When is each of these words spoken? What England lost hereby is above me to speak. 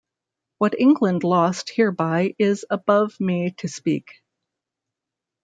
What 0.57 0.73
England 0.79 1.23
lost 1.23 1.69
hereby 1.69 2.33
is 2.39 2.65
above 2.71 3.19
me 3.19 3.51
to 3.59 3.67
speak. 3.67 4.23